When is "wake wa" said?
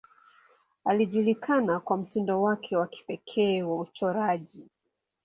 2.41-2.87